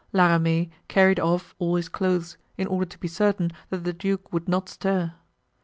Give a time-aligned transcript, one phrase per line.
[0.11, 4.33] La Ramee carried off all his clothes, in order to be certain that the duke
[4.33, 5.13] would not stir.